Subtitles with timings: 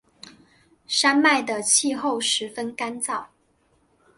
[0.87, 3.23] 山脉的气候十分干燥。